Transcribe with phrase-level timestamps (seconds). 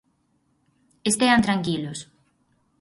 [1.11, 1.99] Estean tranquilos.